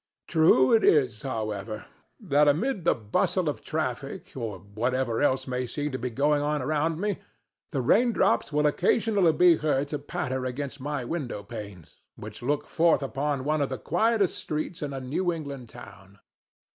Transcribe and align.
True 0.27 0.73
it 0.73 0.83
is, 0.83 1.21
however, 1.21 1.85
that 2.19 2.47
amid 2.47 2.85
the 2.85 2.95
bustle 2.95 3.47
of 3.47 3.63
traffic, 3.63 4.33
or 4.35 4.57
whatever 4.57 5.21
else 5.21 5.45
may 5.45 5.67
seem 5.67 5.91
to 5.91 5.99
be 5.99 6.09
going 6.09 6.41
on 6.41 6.59
around 6.59 6.99
me, 6.99 7.19
the 7.71 7.81
raindrops 7.83 8.51
will 8.51 8.65
occasionally 8.65 9.31
be 9.33 9.57
heard 9.57 9.89
to 9.89 9.99
patter 9.99 10.43
against 10.43 10.79
my 10.81 11.05
window 11.05 11.43
panes, 11.43 11.97
which 12.15 12.41
look 12.41 12.65
forth 12.67 13.03
upon 13.03 13.43
one 13.43 13.61
of 13.61 13.69
the 13.69 13.77
quietest 13.77 14.39
streets 14.39 14.81
in 14.81 14.91
a 14.91 14.99
New 14.99 15.31
England 15.31 15.69
town. 15.69 16.17